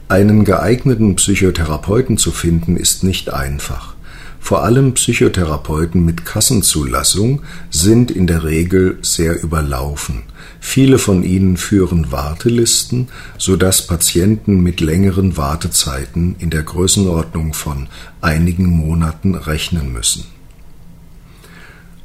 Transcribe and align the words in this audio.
Einen 0.09 0.45
geeigneten 0.45 1.15
Psychotherapeuten 1.15 2.19
zu 2.19 2.33
finden 2.33 2.77
ist 2.77 3.05
nicht 3.05 3.33
einfach. 3.33 3.95
Vor 4.43 4.65
allem 4.65 4.95
Psychotherapeuten 4.95 6.05
mit 6.05 6.27
Kassenzulassung 6.27 7.43
sind 7.71 8.11
in 8.11 8.27
der 8.27 8.43
Regel 8.43 8.99
sehr 9.01 9.41
überlaufen. 9.41 10.25
Viele 10.59 10.99
von 10.99 11.23
ihnen 11.23 11.57
führen 11.57 12.11
Wartelisten, 12.11 13.09
sodass 13.39 13.87
Patienten 13.87 14.61
mit 14.61 14.81
längeren 14.81 15.37
Wartezeiten 15.37 16.35
in 16.41 16.51
der 16.51 16.65
Größenordnung 16.65 17.55
von 17.55 17.87
einigen 18.21 18.67
Monaten 18.67 19.37
rechnen 19.37 19.93
müssen. 19.93 20.25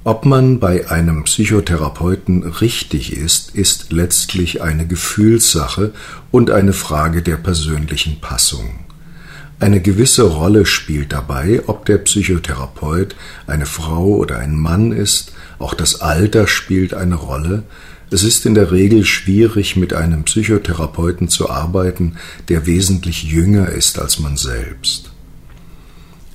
Ob 0.03 0.23
man 0.23 0.59
bei 0.59 0.89
einem 0.91 1.23
Psychotherapeuten 1.23 2.43
richtig 2.43 3.17
ist, 3.17 3.55
ist 3.55 3.91
letztlich 3.91 4.61
eine 4.61 4.85
Gefühlssache 4.85 5.91
und 6.29 6.51
eine 6.51 6.73
Frage 6.73 7.23
der 7.23 7.37
persönlichen 7.37 8.21
Passung. 8.21 8.86
Eine 9.59 9.81
gewisse 9.81 10.21
Rolle 10.21 10.67
spielt 10.67 11.13
dabei, 11.13 11.63
ob 11.65 11.85
der 11.85 11.97
Psychotherapeut 11.97 13.15
eine 13.47 13.65
Frau 13.65 14.05
oder 14.05 14.37
ein 14.37 14.55
Mann 14.55 14.91
ist, 14.91 15.33
auch 15.57 15.73
das 15.73 15.99
Alter 16.01 16.45
spielt 16.45 16.93
eine 16.93 17.15
Rolle. 17.15 17.63
Es 18.11 18.23
ist 18.23 18.45
in 18.45 18.53
der 18.53 18.71
Regel 18.71 19.03
schwierig, 19.03 19.75
mit 19.75 19.93
einem 19.93 20.25
Psychotherapeuten 20.25 21.27
zu 21.27 21.49
arbeiten, 21.49 22.17
der 22.49 22.67
wesentlich 22.67 23.23
jünger 23.23 23.69
ist 23.69 23.97
als 23.97 24.19
man 24.19 24.37
selbst. 24.37 25.06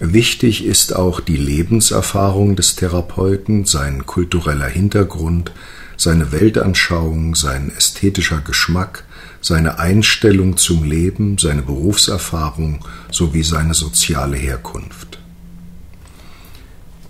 Wichtig 0.05 0.65
ist 0.65 0.97
auch 0.97 1.21
die 1.21 1.37
Lebenserfahrung 1.37 2.57
des 2.57 2.75
Therapeuten, 2.75 3.67
sein 3.67 4.05
kultureller 4.05 4.67
Hintergrund, 4.67 5.53
seine 5.97 6.33
Weltanschauung, 6.33 7.37
sein 7.37 7.71
ästhetischer 7.77 8.41
Geschmack, 8.41 9.05
seine 9.41 9.79
Einstellung 9.79 10.57
zum 10.57 10.83
Leben, 10.83 11.39
seine 11.39 11.63
Berufserfahrung 11.63 12.85
sowie 13.13 13.45
seine 13.45 13.75
soziale 13.75 14.37
Herkunft. 14.37 15.21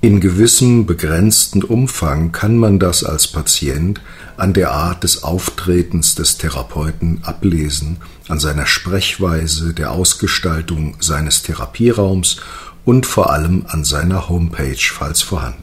In 0.02 0.20
gewissem 0.20 0.84
begrenzten 0.84 1.62
Umfang 1.62 2.32
kann 2.32 2.58
man 2.58 2.78
das 2.78 3.04
als 3.04 3.26
Patient 3.28 4.02
an 4.36 4.52
der 4.52 4.72
Art 4.72 5.04
des 5.04 5.22
Auftretens 5.22 6.16
des 6.16 6.38
Therapeuten 6.38 7.20
ablesen, 7.22 7.98
an 8.28 8.40
seiner 8.40 8.66
Sprechweise, 8.66 9.72
der 9.72 9.92
Ausgestaltung 9.92 10.96
seines 10.98 11.42
Therapieraums 11.42 12.38
und 12.84 13.06
vor 13.06 13.30
allem 13.30 13.64
an 13.68 13.84
seiner 13.84 14.28
Homepage, 14.28 14.76
falls 14.78 15.22
vorhanden. 15.22 15.62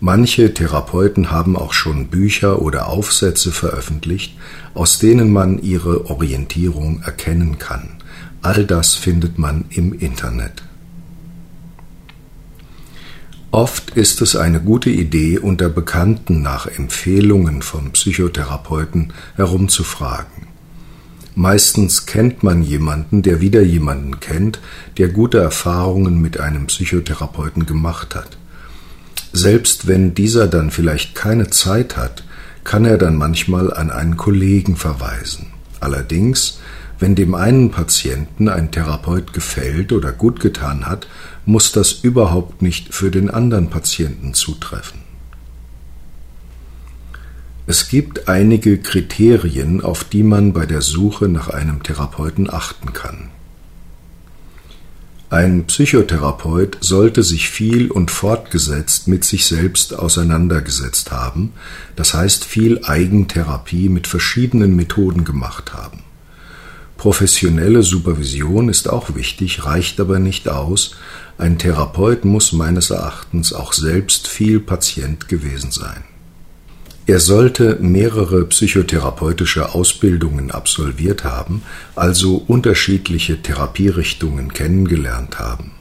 Manche 0.00 0.52
Therapeuten 0.52 1.30
haben 1.30 1.56
auch 1.56 1.72
schon 1.72 2.08
Bücher 2.08 2.60
oder 2.60 2.88
Aufsätze 2.88 3.52
veröffentlicht, 3.52 4.36
aus 4.74 4.98
denen 4.98 5.30
man 5.30 5.58
ihre 5.58 6.10
Orientierung 6.10 7.02
erkennen 7.02 7.58
kann. 7.58 7.88
All 8.42 8.66
das 8.66 8.94
findet 8.94 9.38
man 9.38 9.64
im 9.70 9.94
Internet. 9.94 10.62
Oft 13.50 13.90
ist 13.90 14.20
es 14.20 14.36
eine 14.36 14.60
gute 14.60 14.90
Idee, 14.90 15.38
unter 15.38 15.68
Bekannten 15.68 16.42
nach 16.42 16.66
Empfehlungen 16.66 17.62
von 17.62 17.92
Psychotherapeuten 17.92 19.12
herumzufragen. 19.36 20.53
Meistens 21.36 22.06
kennt 22.06 22.42
man 22.44 22.62
jemanden, 22.62 23.22
der 23.22 23.40
wieder 23.40 23.62
jemanden 23.62 24.20
kennt, 24.20 24.60
der 24.98 25.08
gute 25.08 25.38
Erfahrungen 25.38 26.20
mit 26.20 26.38
einem 26.38 26.66
Psychotherapeuten 26.66 27.66
gemacht 27.66 28.14
hat. 28.14 28.36
Selbst 29.32 29.88
wenn 29.88 30.14
dieser 30.14 30.46
dann 30.46 30.70
vielleicht 30.70 31.16
keine 31.16 31.50
Zeit 31.50 31.96
hat, 31.96 32.22
kann 32.62 32.84
er 32.84 32.98
dann 32.98 33.16
manchmal 33.16 33.72
an 33.74 33.90
einen 33.90 34.16
Kollegen 34.16 34.76
verweisen. 34.76 35.48
Allerdings, 35.80 36.60
wenn 37.00 37.16
dem 37.16 37.34
einen 37.34 37.72
Patienten 37.72 38.48
ein 38.48 38.70
Therapeut 38.70 39.32
gefällt 39.32 39.92
oder 39.92 40.12
gut 40.12 40.38
getan 40.38 40.86
hat, 40.86 41.08
muss 41.44 41.72
das 41.72 41.92
überhaupt 41.92 42.62
nicht 42.62 42.94
für 42.94 43.10
den 43.10 43.28
anderen 43.28 43.70
Patienten 43.70 44.34
zutreffen. 44.34 45.00
Es 47.76 47.88
gibt 47.88 48.28
einige 48.28 48.78
Kriterien, 48.78 49.80
auf 49.80 50.04
die 50.04 50.22
man 50.22 50.52
bei 50.52 50.64
der 50.64 50.80
Suche 50.80 51.26
nach 51.26 51.48
einem 51.48 51.82
Therapeuten 51.82 52.48
achten 52.48 52.92
kann. 52.92 53.30
Ein 55.28 55.64
Psychotherapeut 55.64 56.78
sollte 56.80 57.24
sich 57.24 57.50
viel 57.50 57.90
und 57.90 58.12
fortgesetzt 58.12 59.08
mit 59.08 59.24
sich 59.24 59.46
selbst 59.46 59.92
auseinandergesetzt 59.92 61.10
haben, 61.10 61.52
das 61.96 62.14
heißt 62.14 62.44
viel 62.44 62.84
Eigentherapie 62.84 63.88
mit 63.88 64.06
verschiedenen 64.06 64.76
Methoden 64.76 65.24
gemacht 65.24 65.72
haben. 65.72 66.04
Professionelle 66.96 67.82
Supervision 67.82 68.68
ist 68.68 68.88
auch 68.88 69.16
wichtig, 69.16 69.64
reicht 69.64 69.98
aber 69.98 70.20
nicht 70.20 70.48
aus. 70.48 70.94
Ein 71.38 71.58
Therapeut 71.58 72.24
muss 72.24 72.52
meines 72.52 72.90
Erachtens 72.90 73.52
auch 73.52 73.72
selbst 73.72 74.28
viel 74.28 74.60
Patient 74.60 75.26
gewesen 75.26 75.72
sein. 75.72 76.04
Er 77.06 77.20
sollte 77.20 77.76
mehrere 77.82 78.46
psychotherapeutische 78.46 79.74
Ausbildungen 79.74 80.50
absolviert 80.50 81.22
haben, 81.22 81.62
also 81.94 82.42
unterschiedliche 82.46 83.42
Therapierichtungen 83.42 84.54
kennengelernt 84.54 85.38
haben. 85.38 85.72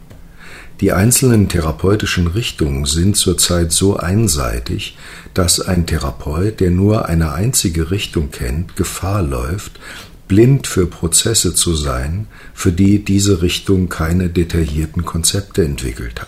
Die 0.82 0.92
einzelnen 0.92 1.48
therapeutischen 1.48 2.28
Richtungen 2.28 2.84
sind 2.84 3.16
zurzeit 3.16 3.72
so 3.72 3.96
einseitig, 3.96 4.98
dass 5.34 5.62
ein 5.62 5.86
Therapeut, 5.86 6.60
der 6.60 6.72
nur 6.72 7.06
eine 7.06 7.32
einzige 7.32 7.90
Richtung 7.90 8.30
kennt, 8.32 8.76
Gefahr 8.76 9.22
läuft, 9.22 9.80
blind 10.28 10.68
für 10.68 10.88
Prozesse 10.88 11.56
zu 11.56 11.74
sein, 11.74 12.28
für 12.54 12.74
die 12.74 13.06
diese 13.06 13.42
Richtung 13.42 13.88
keine 13.88 14.28
detaillierten 14.28 15.06
Konzepte 15.06 15.64
entwickelt 15.64 16.20
hat. 16.20 16.23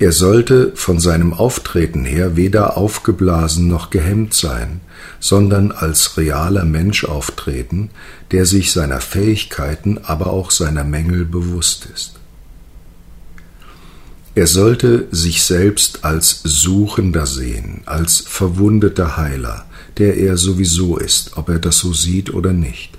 Er 0.00 0.12
sollte 0.12 0.72
von 0.76 1.00
seinem 1.00 1.32
Auftreten 1.32 2.04
her 2.04 2.36
weder 2.36 2.76
aufgeblasen 2.76 3.66
noch 3.66 3.90
gehemmt 3.90 4.32
sein, 4.32 4.80
sondern 5.18 5.72
als 5.72 6.16
realer 6.16 6.64
Mensch 6.64 7.04
auftreten, 7.04 7.90
der 8.30 8.46
sich 8.46 8.70
seiner 8.70 9.00
Fähigkeiten, 9.00 9.98
aber 9.98 10.28
auch 10.28 10.52
seiner 10.52 10.84
Mängel 10.84 11.24
bewusst 11.24 11.88
ist. 11.92 12.14
Er 14.36 14.46
sollte 14.46 15.08
sich 15.10 15.42
selbst 15.42 16.04
als 16.04 16.42
Suchender 16.44 17.26
sehen, 17.26 17.80
als 17.86 18.20
verwundeter 18.20 19.16
Heiler, 19.16 19.66
der 19.96 20.16
er 20.16 20.36
sowieso 20.36 20.96
ist, 20.96 21.36
ob 21.36 21.48
er 21.48 21.58
das 21.58 21.78
so 21.78 21.92
sieht 21.92 22.32
oder 22.32 22.52
nicht. 22.52 22.97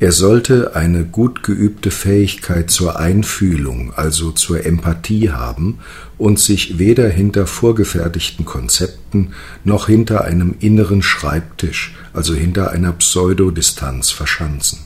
Er 0.00 0.10
sollte 0.10 0.74
eine 0.74 1.04
gut 1.04 1.44
geübte 1.44 1.90
Fähigkeit 1.92 2.68
zur 2.70 2.98
Einfühlung, 2.98 3.92
also 3.94 4.32
zur 4.32 4.66
Empathie 4.66 5.30
haben 5.30 5.78
und 6.18 6.40
sich 6.40 6.78
weder 6.78 7.08
hinter 7.08 7.46
vorgefertigten 7.46 8.44
Konzepten 8.44 9.34
noch 9.62 9.86
hinter 9.86 10.24
einem 10.24 10.56
inneren 10.58 11.00
Schreibtisch, 11.00 11.94
also 12.12 12.34
hinter 12.34 12.72
einer 12.72 12.92
Pseudodistanz 12.92 14.10
verschanzen. 14.10 14.80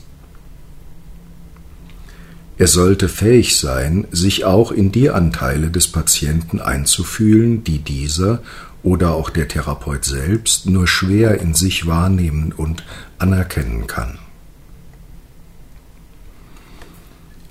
Er 2.59 2.67
sollte 2.67 3.09
fähig 3.09 3.57
sein, 3.57 4.05
sich 4.11 4.45
auch 4.45 4.71
in 4.71 4.91
die 4.91 5.09
Anteile 5.09 5.71
des 5.71 5.87
Patienten 5.87 6.59
einzufühlen, 6.59 7.63
die 7.63 7.79
dieser 7.79 8.43
oder 8.83 9.13
auch 9.15 9.29
der 9.29 9.47
Therapeut 9.47 10.05
selbst 10.05 10.67
nur 10.67 10.85
schwer 10.85 11.41
in 11.41 11.55
sich 11.55 11.87
wahrnehmen 11.87 12.53
und 12.55 12.83
anerkennen 13.17 13.87
kann. 13.87 14.19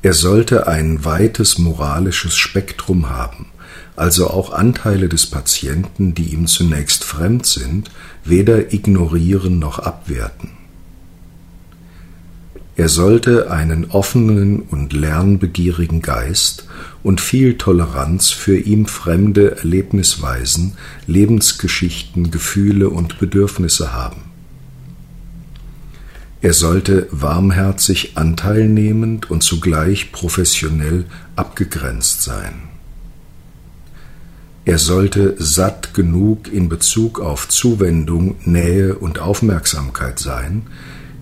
Er 0.00 0.12
sollte 0.12 0.68
ein 0.68 1.04
weites 1.04 1.58
moralisches 1.58 2.36
Spektrum 2.36 3.10
haben, 3.10 3.46
also 3.96 4.30
auch 4.30 4.52
Anteile 4.52 5.08
des 5.08 5.26
Patienten, 5.26 6.14
die 6.14 6.32
ihm 6.32 6.46
zunächst 6.46 7.02
fremd 7.02 7.46
sind, 7.46 7.90
weder 8.24 8.72
ignorieren 8.72 9.58
noch 9.58 9.80
abwerten. 9.80 10.50
Er 12.76 12.88
sollte 12.88 13.50
einen 13.50 13.86
offenen 13.86 14.60
und 14.60 14.92
lernbegierigen 14.92 16.00
Geist 16.00 16.68
und 17.02 17.20
viel 17.20 17.58
Toleranz 17.58 18.30
für 18.30 18.56
ihm 18.56 18.86
fremde 18.86 19.56
Erlebnisweisen, 19.56 20.76
Lebensgeschichten, 21.08 22.30
Gefühle 22.30 22.88
und 22.88 23.18
Bedürfnisse 23.18 23.92
haben. 23.94 24.27
Er 26.40 26.52
sollte 26.52 27.08
warmherzig 27.10 28.16
anteilnehmend 28.16 29.30
und 29.30 29.42
zugleich 29.42 30.12
professionell 30.12 31.04
abgegrenzt 31.34 32.22
sein. 32.22 32.68
Er 34.64 34.78
sollte 34.78 35.34
satt 35.38 35.94
genug 35.94 36.52
in 36.52 36.68
Bezug 36.68 37.20
auf 37.20 37.48
Zuwendung, 37.48 38.36
Nähe 38.44 38.94
und 38.94 39.18
Aufmerksamkeit 39.18 40.18
sein, 40.18 40.66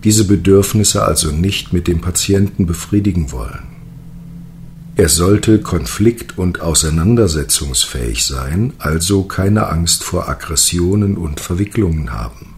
diese 0.03 0.25
Bedürfnisse 0.25 1.03
also 1.03 1.31
nicht 1.31 1.73
mit 1.73 1.87
dem 1.87 2.01
Patienten 2.01 2.67
befriedigen 2.67 3.31
wollen. 3.31 3.63
Er 4.97 5.09
sollte 5.09 5.61
konflikt- 5.61 6.37
und 6.37 6.61
auseinandersetzungsfähig 6.61 8.25
sein, 8.25 8.73
also 8.79 9.23
keine 9.23 9.67
Angst 9.67 10.03
vor 10.03 10.27
Aggressionen 10.27 11.17
und 11.17 11.39
Verwicklungen 11.39 12.11
haben. 12.11 12.56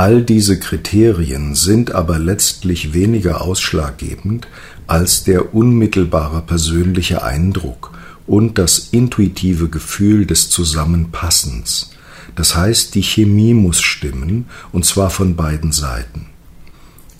All 0.00 0.22
diese 0.22 0.58
Kriterien 0.58 1.54
sind 1.54 1.92
aber 1.92 2.18
letztlich 2.18 2.94
weniger 2.94 3.42
ausschlaggebend 3.42 4.48
als 4.86 5.24
der 5.24 5.54
unmittelbare 5.54 6.40
persönliche 6.40 7.22
Eindruck 7.22 7.90
und 8.26 8.56
das 8.56 8.78
intuitive 8.92 9.68
Gefühl 9.68 10.24
des 10.24 10.48
Zusammenpassens. 10.48 11.90
Das 12.34 12.56
heißt, 12.56 12.94
die 12.94 13.02
Chemie 13.02 13.52
muss 13.52 13.82
stimmen, 13.82 14.46
und 14.72 14.86
zwar 14.86 15.10
von 15.10 15.36
beiden 15.36 15.70
Seiten. 15.70 16.30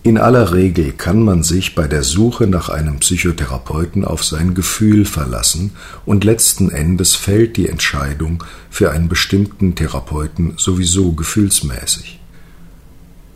In 0.02 0.16
aller 0.16 0.54
Regel 0.54 0.92
kann 0.92 1.22
man 1.22 1.42
sich 1.42 1.74
bei 1.74 1.86
der 1.86 2.02
Suche 2.02 2.46
nach 2.46 2.70
einem 2.70 3.00
Psychotherapeuten 3.00 4.06
auf 4.06 4.24
sein 4.24 4.54
Gefühl 4.54 5.04
verlassen 5.04 5.72
und 6.06 6.24
letzten 6.24 6.70
Endes 6.70 7.14
fällt 7.14 7.58
die 7.58 7.68
Entscheidung 7.68 8.42
für 8.70 8.90
einen 8.90 9.10
bestimmten 9.10 9.74
Therapeuten 9.74 10.54
sowieso 10.56 11.12
gefühlsmäßig. 11.12 12.19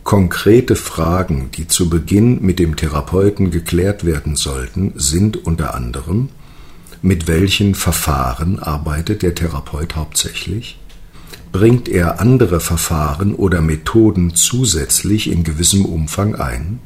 Konkrete 0.05 0.75
Fragen, 0.75 1.49
die 1.57 1.67
zu 1.67 1.89
Beginn 1.89 2.39
mit 2.43 2.59
dem 2.59 2.75
Therapeuten 2.75 3.49
geklärt 3.49 4.05
werden 4.05 4.35
sollten, 4.35 4.93
sind 4.95 5.47
unter 5.47 5.73
anderem, 5.73 6.29
mit 7.01 7.27
welchen 7.27 7.73
Verfahren 7.73 8.59
arbeitet 8.59 9.23
der 9.23 9.33
Therapeut 9.33 9.95
hauptsächlich? 9.95 10.79
Bringt 11.51 11.89
er 11.89 12.19
andere 12.19 12.59
Verfahren 12.59 13.33
oder 13.33 13.61
Methoden 13.63 14.35
zusätzlich 14.35 15.27
in 15.27 15.43
gewissem 15.43 15.85
Umfang 15.85 16.35
ein? 16.35 16.77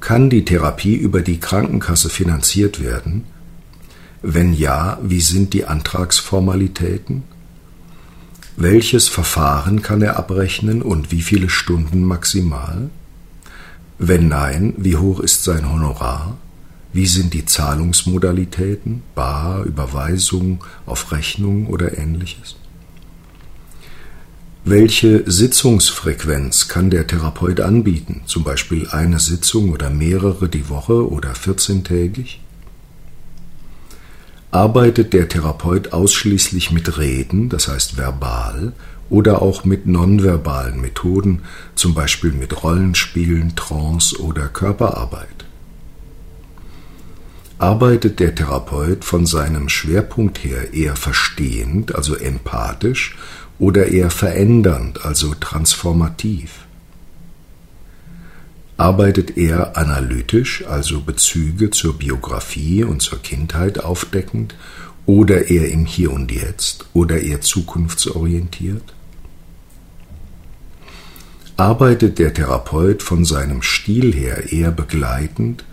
Kann 0.00 0.28
die 0.28 0.44
Therapie 0.44 0.94
über 0.94 1.22
die 1.22 1.40
Krankenkasse 1.40 2.10
finanziert 2.10 2.82
werden? 2.84 3.24
Wenn 4.20 4.52
ja, 4.52 4.98
wie 5.02 5.22
sind 5.22 5.54
die 5.54 5.64
Antragsformalitäten? 5.64 7.22
Welches 8.60 9.06
Verfahren 9.06 9.82
kann 9.82 10.02
er 10.02 10.16
abrechnen 10.16 10.82
und 10.82 11.12
wie 11.12 11.22
viele 11.22 11.48
Stunden 11.48 12.02
maximal? 12.02 12.90
Wenn 14.00 14.26
nein, 14.26 14.74
wie 14.78 14.96
hoch 14.96 15.20
ist 15.20 15.44
sein 15.44 15.70
Honorar? 15.70 16.36
Wie 16.92 17.06
sind 17.06 17.34
die 17.34 17.44
Zahlungsmodalitäten? 17.44 19.04
Bar, 19.14 19.62
Überweisung, 19.62 20.64
auf 20.86 21.12
Rechnung 21.12 21.68
oder 21.68 21.98
ähnliches? 21.98 22.56
Welche 24.64 25.22
Sitzungsfrequenz 25.30 26.66
kann 26.66 26.90
der 26.90 27.06
Therapeut 27.06 27.60
anbieten? 27.60 28.22
Zum 28.26 28.42
Beispiel 28.42 28.88
eine 28.88 29.20
Sitzung 29.20 29.70
oder 29.70 29.88
mehrere 29.88 30.48
die 30.48 30.68
Woche 30.68 31.08
oder 31.08 31.30
14-tägig? 31.34 32.40
Arbeitet 34.50 35.12
der 35.12 35.28
Therapeut 35.28 35.92
ausschließlich 35.92 36.70
mit 36.70 36.96
Reden, 36.98 37.50
das 37.50 37.68
heißt 37.68 37.98
verbal, 37.98 38.72
oder 39.10 39.42
auch 39.42 39.64
mit 39.64 39.86
nonverbalen 39.86 40.80
Methoden, 40.80 41.42
zum 41.74 41.94
Beispiel 41.94 42.32
mit 42.32 42.62
Rollenspielen, 42.62 43.56
Trance 43.56 44.18
oder 44.20 44.48
Körperarbeit? 44.48 45.44
Arbeitet 47.58 48.20
der 48.20 48.34
Therapeut 48.34 49.04
von 49.04 49.26
seinem 49.26 49.68
Schwerpunkt 49.68 50.44
her 50.44 50.72
eher 50.72 50.96
verstehend, 50.96 51.94
also 51.94 52.14
empathisch, 52.14 53.18
oder 53.58 53.88
eher 53.88 54.10
verändernd, 54.10 55.04
also 55.04 55.34
transformativ? 55.34 56.67
Arbeitet 58.78 59.36
er 59.36 59.76
analytisch, 59.76 60.64
also 60.66 61.00
Bezüge 61.00 61.70
zur 61.70 61.98
Biografie 61.98 62.84
und 62.84 63.02
zur 63.02 63.20
Kindheit 63.20 63.80
aufdeckend, 63.84 64.54
oder 65.04 65.48
eher 65.48 65.70
im 65.70 65.84
Hier 65.84 66.12
und 66.12 66.30
Jetzt 66.30 66.86
oder 66.92 67.20
eher 67.20 67.40
zukunftsorientiert? 67.40 68.94
Arbeitet 71.56 72.18
der 72.18 72.32
Therapeut 72.32 73.02
von 73.02 73.24
seinem 73.24 73.62
Stil 73.62 74.14
her 74.14 74.52
eher 74.52 74.70
begleitend 74.70 75.64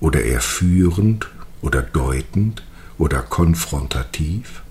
oder 0.00 0.22
eher 0.22 0.40
führend 0.40 1.28
oder 1.60 1.82
deutend 1.82 2.62
oder 2.96 3.20
konfrontativ? 3.20 4.62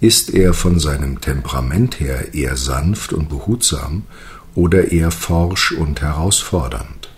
Ist 0.00 0.30
er 0.30 0.54
von 0.54 0.80
seinem 0.80 1.20
Temperament 1.20 2.00
her 2.00 2.32
eher 2.32 2.56
sanft 2.56 3.12
und 3.12 3.28
behutsam 3.28 4.04
oder 4.54 4.92
eher 4.92 5.10
forsch 5.10 5.72
und 5.72 6.00
herausfordernd? 6.00 7.08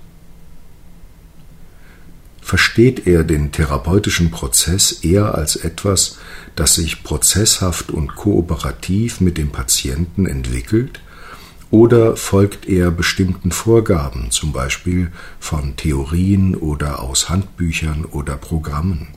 Versteht 2.40 3.06
er 3.06 3.24
den 3.24 3.52
therapeutischen 3.52 4.30
Prozess 4.30 4.92
eher 5.04 5.34
als 5.34 5.56
etwas, 5.56 6.18
das 6.56 6.74
sich 6.74 7.02
prozesshaft 7.02 7.90
und 7.90 8.14
kooperativ 8.16 9.20
mit 9.20 9.38
dem 9.38 9.50
Patienten 9.50 10.26
entwickelt, 10.26 11.00
oder 11.70 12.16
folgt 12.16 12.68
er 12.68 12.90
bestimmten 12.90 13.50
Vorgaben, 13.50 14.30
zum 14.30 14.52
Beispiel 14.52 15.10
von 15.40 15.74
Theorien 15.76 16.54
oder 16.54 17.00
aus 17.00 17.30
Handbüchern 17.30 18.04
oder 18.04 18.36
Programmen? 18.36 19.08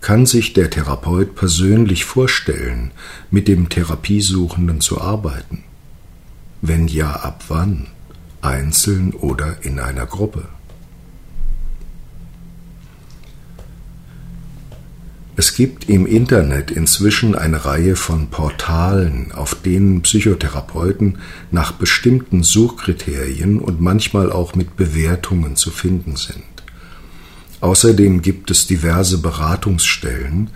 Kann 0.00 0.24
sich 0.24 0.54
der 0.54 0.70
Therapeut 0.70 1.34
persönlich 1.34 2.06
vorstellen, 2.06 2.92
mit 3.30 3.48
dem 3.48 3.68
Therapiesuchenden 3.68 4.80
zu 4.80 5.00
arbeiten? 5.00 5.64
Wenn 6.66 6.88
ja, 6.88 7.10
ab 7.10 7.44
wann? 7.48 7.88
Einzeln 8.40 9.12
oder 9.12 9.58
in 9.64 9.78
einer 9.78 10.06
Gruppe? 10.06 10.48
Es 15.36 15.54
gibt 15.54 15.90
im 15.90 16.06
Internet 16.06 16.70
inzwischen 16.70 17.34
eine 17.34 17.66
Reihe 17.66 17.96
von 17.96 18.30
Portalen, 18.30 19.32
auf 19.32 19.54
denen 19.56 20.00
Psychotherapeuten 20.00 21.18
nach 21.50 21.72
bestimmten 21.72 22.42
Suchkriterien 22.42 23.58
und 23.58 23.82
manchmal 23.82 24.32
auch 24.32 24.54
mit 24.54 24.74
Bewertungen 24.74 25.56
zu 25.56 25.70
finden 25.70 26.16
sind. 26.16 26.44
Außerdem 27.60 28.22
gibt 28.22 28.50
es 28.50 28.66
diverse 28.66 29.18
Beratungsstellen, 29.18 30.48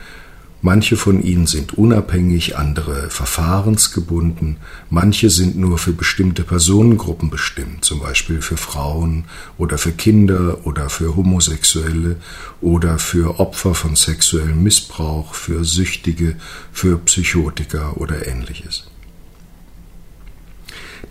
Manche 0.61 0.97
von 0.97 1.23
ihnen 1.23 1.47
sind 1.47 1.75
unabhängig, 1.79 2.59
andere 2.59 3.11
verfahrensgebunden, 3.11 4.57
manche 4.91 5.31
sind 5.31 5.57
nur 5.57 5.79
für 5.79 5.93
bestimmte 5.93 6.43
Personengruppen 6.43 7.31
bestimmt, 7.31 7.85
zum 7.85 8.01
Beispiel 8.01 8.43
für 8.43 8.57
Frauen 8.57 9.27
oder 9.57 9.79
für 9.79 9.93
Kinder 9.93 10.67
oder 10.67 10.91
für 10.91 11.15
Homosexuelle 11.15 12.17
oder 12.61 12.99
für 12.99 13.39
Opfer 13.39 13.73
von 13.75 13.95
sexuellem 13.95 14.61
Missbrauch, 14.65 15.35
für 15.35 15.65
Süchtige, 15.65 16.35
für 16.73 16.99
Psychotiker 16.99 17.97
oder 17.97 18.27
ähnliches. 18.27 18.89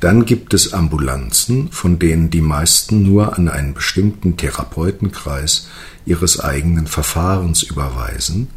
Dann 0.01 0.25
gibt 0.25 0.53
es 0.53 0.73
Ambulanzen, 0.73 1.71
von 1.71 1.99
denen 1.99 2.29
die 2.29 2.41
meisten 2.41 3.01
nur 3.01 3.37
an 3.37 3.47
einen 3.47 3.73
bestimmten 3.73 4.35
Therapeutenkreis 4.35 5.69
ihres 6.05 6.41
eigenen 6.41 6.85
Verfahrens 6.85 7.63
überweisen, 7.63 8.49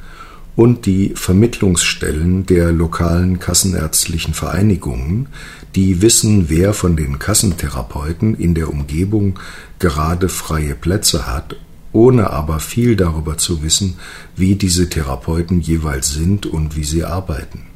und 0.61 0.85
die 0.85 1.12
Vermittlungsstellen 1.14 2.45
der 2.45 2.71
lokalen 2.71 3.38
kassenärztlichen 3.38 4.35
Vereinigungen, 4.35 5.29
die 5.75 6.02
wissen, 6.02 6.50
wer 6.50 6.75
von 6.75 6.97
den 6.97 7.19
Kassentherapeuten 7.19 8.35
in 8.35 8.55
der 8.55 8.69
Umgebung 8.69 9.38
gerade 9.79 10.29
freie 10.29 10.75
Plätze 10.75 11.26
hat, 11.26 11.57
ohne 11.95 12.29
aber 12.29 12.61
viel 12.61 12.95
darüber 12.95 13.38
zu 13.38 13.62
wissen, 13.62 13.95
wie 14.37 14.55
diese 14.55 14.90
Therapeuten 14.90 15.62
jeweils 15.62 16.12
sind 16.12 16.45
und 16.45 16.76
wie 16.76 16.85
sie 16.85 17.05
arbeiten. 17.05 17.70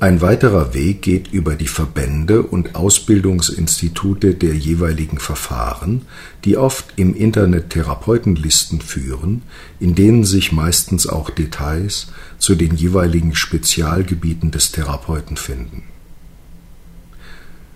Ein 0.00 0.20
weiterer 0.20 0.74
Weg 0.74 1.02
geht 1.02 1.32
über 1.32 1.56
die 1.56 1.66
Verbände 1.66 2.44
und 2.44 2.76
Ausbildungsinstitute 2.76 4.34
der 4.34 4.54
jeweiligen 4.54 5.18
Verfahren, 5.18 6.02
die 6.44 6.56
oft 6.56 6.92
im 6.94 7.16
Internet 7.16 7.70
Therapeutenlisten 7.70 8.80
führen, 8.80 9.42
in 9.80 9.96
denen 9.96 10.22
sich 10.22 10.52
meistens 10.52 11.08
auch 11.08 11.30
Details 11.30 12.12
zu 12.38 12.54
den 12.54 12.76
jeweiligen 12.76 13.34
Spezialgebieten 13.34 14.52
des 14.52 14.70
Therapeuten 14.70 15.36
finden. 15.36 15.82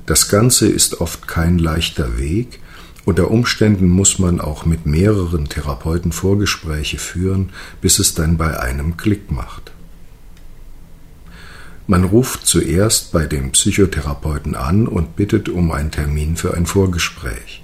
Das 0.07 0.29
Ganze 0.29 0.69
ist 0.69 1.01
oft 1.01 1.27
kein 1.27 1.59
leichter 1.59 2.19
Weg, 2.19 2.61
unter 3.05 3.33
Umständen 3.33 3.89
muss 3.89 4.21
man 4.21 4.41
auch 4.41 4.65
mit 4.65 4.87
mehreren 4.87 5.49
Therapeuten 5.49 6.13
Vorgespräche 6.13 6.99
führen, 6.99 7.51
bis 7.81 7.99
es 7.99 8.15
dann 8.15 8.37
bei 8.37 8.61
einem 8.61 8.97
Klick 8.97 9.33
macht. 9.33 9.73
Man 11.87 12.05
ruft 12.05 12.47
zuerst 12.47 13.13
bei 13.13 13.27
dem 13.27 13.51
Psychotherapeuten 13.51 14.55
an 14.55 14.87
und 14.87 15.17
bittet 15.17 15.49
um 15.49 15.73
einen 15.73 15.91
Termin 15.91 16.37
für 16.37 16.55
ein 16.55 16.67
Vorgespräch. 16.67 17.63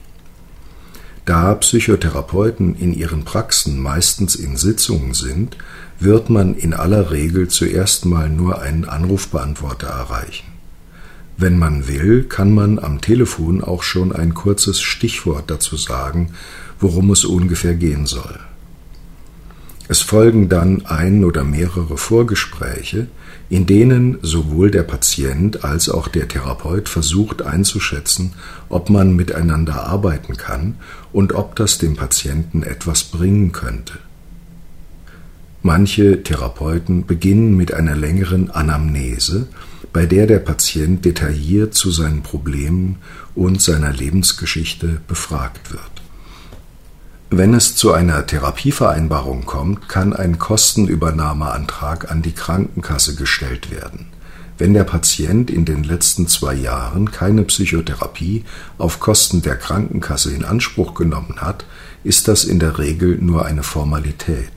Da 1.25 1.55
Psychotherapeuten 1.55 2.75
in 2.75 2.95
ihren 2.95 3.25
Praxen 3.25 3.79
meistens 3.79 4.35
in 4.35 4.57
Sitzungen 4.57 5.15
sind, 5.15 5.57
wird 6.01 6.31
man 6.31 6.55
in 6.55 6.75
aller 6.75 7.11
Regel 7.11 7.49
zuerst 7.49 8.07
mal 8.07 8.29
nur 8.29 8.63
einen 8.63 8.87
Anrufbeantworter 8.87 9.89
erreichen. 9.89 10.47
Wenn 11.37 11.59
man 11.59 11.87
will, 11.87 12.25
kann 12.25 12.53
man 12.53 12.79
am 12.79 13.01
Telefon 13.01 13.63
auch 13.63 13.83
schon 13.83 14.13
ein 14.13 14.35
kurzes 14.35 14.81
Stichwort 14.81 15.51
dazu 15.51 15.77
sagen, 15.77 16.33
worum 16.81 17.11
es 17.11 17.25
ungefähr 17.25 17.75
gehen 17.75 18.07
soll. 18.07 18.41
Es 19.91 20.03
folgen 20.03 20.51
dann 20.51 20.85
ein 20.85 21.25
oder 21.25 21.45
mehrere 21.45 21.97
Vorgespräche, 21.97 23.07
in 23.49 23.65
denen 23.65 24.19
sowohl 24.21 24.71
der 24.71 24.83
Patient 24.83 25.65
als 25.65 25.89
auch 25.89 26.09
der 26.09 26.29
Therapeut 26.29 26.91
versucht 26.91 27.41
einzuschätzen, 27.41 28.35
ob 28.69 28.91
man 28.91 29.17
miteinander 29.17 29.87
arbeiten 29.87 30.37
kann 30.37 30.75
und 31.11 31.33
ob 31.33 31.57
das 31.57 31.79
dem 31.79 31.97
Patienten 31.97 32.63
etwas 32.63 33.05
bringen 33.05 33.53
könnte. 33.53 33.95
Manche 35.63 36.23
Therapeuten 36.23 37.07
beginnen 37.07 37.57
mit 37.57 37.73
einer 37.73 37.97
längeren 37.97 38.51
Anamnese, 38.51 39.49
bei 39.93 40.05
der 40.05 40.27
der 40.27 40.39
Patient 40.39 41.03
detailliert 41.05 41.73
zu 41.73 41.91
seinen 41.91 42.23
Problemen 42.23 42.97
und 43.35 43.63
seiner 43.63 43.93
Lebensgeschichte 43.93 45.01
befragt 45.09 45.73
wird. 45.73 45.98
Wenn 47.31 47.53
es 47.53 47.77
zu 47.77 47.93
einer 47.93 48.25
Therapievereinbarung 48.25 49.45
kommt, 49.45 49.87
kann 49.87 50.15
ein 50.15 50.39
Kostenübernahmeantrag 50.39 52.11
an 52.11 52.23
die 52.23 52.33
Krankenkasse 52.33 53.17
gestellt 53.17 53.71
werden. 53.71 54.07
Wenn 54.57 54.73
der 54.73 54.85
Patient 54.85 55.51
in 55.51 55.67
den 55.67 55.85
letzten 55.85 56.27
zwei 56.27 56.55
Jahren 56.55 57.11
keine 57.13 57.43
Psychotherapie 57.43 58.45
auf 58.79 58.99
Kosten 58.99 59.43
der 59.43 59.57
Krankenkasse 59.57 60.33
in 60.33 60.43
Anspruch 60.43 60.95
genommen 60.95 61.43
hat, 61.43 61.67
ist 62.03 62.29
das 62.29 62.45
in 62.45 62.61
der 62.61 62.79
Regel 62.79 63.19
nur 63.21 63.45
eine 63.45 63.63
Formalität. 63.63 64.51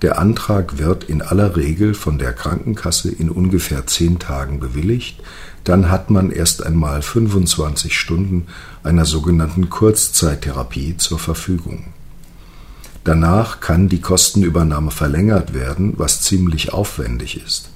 Der 0.00 0.18
Antrag 0.18 0.78
wird 0.78 1.04
in 1.04 1.20
aller 1.20 1.54
Regel 1.54 1.92
von 1.92 2.18
der 2.18 2.32
Krankenkasse 2.32 3.10
in 3.10 3.28
ungefähr 3.28 3.86
zehn 3.86 4.18
Tagen 4.18 4.58
bewilligt, 4.58 5.22
dann 5.64 5.90
hat 5.90 6.08
man 6.08 6.30
erst 6.30 6.64
einmal 6.64 7.02
25 7.02 7.94
Stunden 7.94 8.46
einer 8.82 9.04
sogenannten 9.04 9.68
Kurzzeittherapie 9.68 10.96
zur 10.96 11.18
Verfügung. 11.18 11.92
Danach 13.06 13.60
kann 13.60 13.88
die 13.88 14.00
Kostenübernahme 14.00 14.90
verlängert 14.90 15.54
werden, 15.54 15.94
was 15.96 16.22
ziemlich 16.22 16.72
aufwendig 16.72 17.40
ist. 17.40 17.70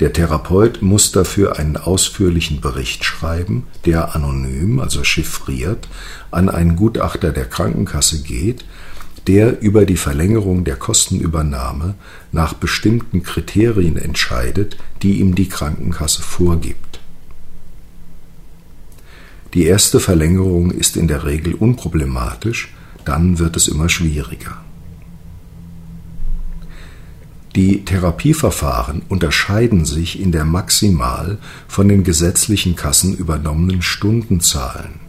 Der 0.00 0.14
Therapeut 0.14 0.80
muss 0.80 1.12
dafür 1.12 1.58
einen 1.58 1.76
ausführlichen 1.76 2.62
Bericht 2.62 3.04
schreiben, 3.04 3.64
der 3.84 4.14
anonym, 4.14 4.80
also 4.80 5.04
chiffriert, 5.04 5.88
an 6.30 6.48
einen 6.48 6.74
Gutachter 6.74 7.32
der 7.32 7.44
Krankenkasse 7.44 8.22
geht, 8.22 8.64
der 9.26 9.60
über 9.60 9.84
die 9.84 9.98
Verlängerung 9.98 10.64
der 10.64 10.76
Kostenübernahme 10.76 11.94
nach 12.32 12.54
bestimmten 12.54 13.22
Kriterien 13.22 13.98
entscheidet, 13.98 14.78
die 15.02 15.20
ihm 15.20 15.34
die 15.34 15.50
Krankenkasse 15.50 16.22
vorgibt. 16.22 16.98
Die 19.52 19.66
erste 19.66 20.00
Verlängerung 20.00 20.70
ist 20.70 20.96
in 20.96 21.08
der 21.08 21.24
Regel 21.24 21.52
unproblematisch, 21.52 22.72
dann 23.06 23.38
wird 23.38 23.56
es 23.56 23.68
immer 23.68 23.88
schwieriger. 23.88 24.58
Die 27.54 27.86
Therapieverfahren 27.86 29.00
unterscheiden 29.08 29.86
sich 29.86 30.20
in 30.20 30.30
der 30.30 30.44
maximal 30.44 31.38
von 31.68 31.88
den 31.88 32.04
gesetzlichen 32.04 32.76
Kassen 32.76 33.16
übernommenen 33.16 33.80
Stundenzahlen. 33.80 35.00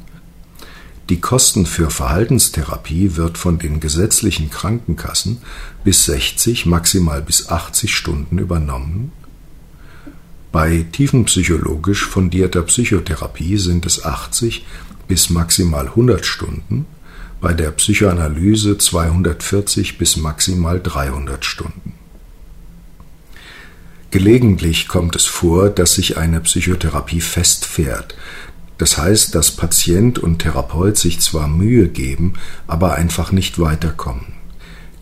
Die 1.09 1.19
Kosten 1.19 1.65
für 1.65 1.89
Verhaltenstherapie 1.89 3.17
wird 3.17 3.37
von 3.37 3.59
den 3.59 3.81
gesetzlichen 3.81 4.49
Krankenkassen 4.49 5.39
bis 5.83 6.05
60, 6.05 6.65
maximal 6.65 7.21
bis 7.21 7.49
80 7.49 7.93
Stunden 7.93 8.37
übernommen. 8.37 9.11
Bei 10.53 10.85
tiefenpsychologisch 10.89 12.05
fundierter 12.05 12.61
Psychotherapie 12.61 13.57
sind 13.57 13.85
es 13.85 14.05
80 14.05 14.65
bis 15.07 15.29
maximal 15.29 15.87
100 15.87 16.25
Stunden 16.25 16.85
bei 17.39 17.53
der 17.53 17.71
Psychoanalyse 17.71 18.77
240 18.77 19.97
bis 19.97 20.17
maximal 20.17 20.81
300 20.81 21.45
Stunden. 21.45 21.93
Gelegentlich 24.09 24.87
kommt 24.87 25.15
es 25.15 25.25
vor, 25.25 25.69
dass 25.69 25.95
sich 25.95 26.17
eine 26.17 26.39
Psychotherapie 26.39 27.21
festfährt. 27.21 28.15
Das 28.77 28.97
heißt, 28.97 29.35
dass 29.35 29.51
Patient 29.51 30.17
und 30.17 30.39
Therapeut 30.39 30.97
sich 30.97 31.19
zwar 31.19 31.47
Mühe 31.47 31.87
geben, 31.87 32.33
aber 32.67 32.93
einfach 32.93 33.31
nicht 33.31 33.59
weiterkommen. 33.59 34.37